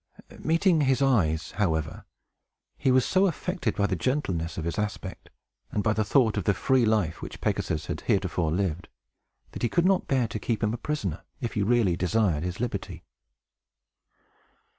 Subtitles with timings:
[0.39, 2.05] Meeting his eyes, however,
[2.75, 5.29] he was so affected by the gentleness of his aspect,
[5.71, 8.87] and by the thought of the free life which Pegasus had heretofore lived,
[9.51, 12.59] that he could not bear to keep him a prisoner, if he really desired his
[12.59, 13.03] liberty.